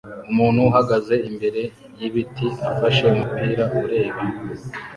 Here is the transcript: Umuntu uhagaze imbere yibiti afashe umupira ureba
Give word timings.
Umuntu 0.31 0.59
uhagaze 0.69 1.15
imbere 1.29 1.61
yibiti 1.97 2.47
afashe 2.71 3.01
umupira 3.11 3.63
ureba 3.81 4.21